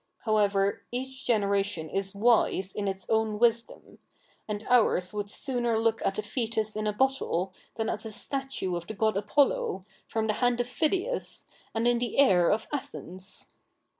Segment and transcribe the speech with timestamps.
[0.21, 3.99] However, each generation is wise in its own wisdom;
[4.47, 8.75] and ours would sooner look at a foitus in a bottle, than at a statue
[8.75, 8.97] of the CH.
[8.99, 11.45] Ill] THE NEW REPUBLIC 49 god Apollo, from the hand of Phidias,
[11.75, 13.49] and in the air of Athens.'